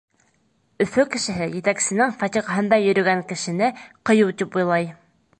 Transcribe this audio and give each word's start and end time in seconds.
Өфө 0.85 1.03
кешеһе 1.15 1.47
етәксенең 1.55 2.15
фатихаһында 2.23 2.79
йөрөгән 2.85 3.21
кешене 3.33 3.69
ҡыйыу 4.11 4.33
тип 4.41 4.57
уйлай. 4.61 4.89